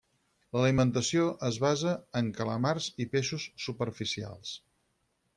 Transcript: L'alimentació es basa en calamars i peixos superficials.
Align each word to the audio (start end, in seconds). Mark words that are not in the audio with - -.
L'alimentació 0.55 1.25
es 1.49 1.59
basa 1.65 1.91
en 2.21 2.31
calamars 2.39 2.87
i 3.05 3.07
peixos 3.15 3.45
superficials. 3.65 4.55